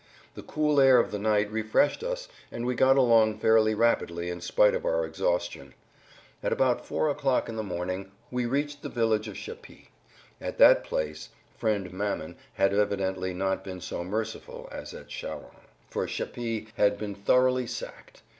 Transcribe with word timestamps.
The 0.33 0.41
cool 0.41 0.79
air 0.79 0.97
of 0.97 1.11
the 1.11 1.19
night 1.19 1.51
refreshed 1.51 2.01
us, 2.01 2.27
and 2.51 2.65
we 2.65 2.73
got 2.73 2.97
along 2.97 3.37
fairly 3.37 3.75
rapidly 3.75 4.31
in 4.31 4.41
spite 4.41 4.73
of 4.73 4.83
our 4.83 5.05
exhaustion. 5.05 5.75
At 6.41 6.51
about 6.51 6.83
four 6.87 7.07
o'clock 7.07 7.47
in 7.47 7.55
the 7.55 7.61
morning 7.61 8.11
we 8.31 8.47
reached 8.47 8.81
the 8.81 8.89
village 8.89 9.27
of 9.27 9.35
Chepy. 9.37 9.89
At 10.41 10.57
that 10.57 10.83
place 10.83 11.29
friend 11.55 11.93
Mammon 11.93 12.35
had 12.55 12.73
evidently 12.73 13.35
not 13.35 13.63
been 13.63 13.79
so 13.79 14.03
merciful 14.03 14.67
as 14.71 14.91
at 14.95 15.07
Châlons, 15.09 15.53
for 15.87 16.07
Chepy 16.07 16.69
had 16.77 16.97
been 16.97 17.13
thoroughly 17.13 17.67
sacked. 17.67 18.23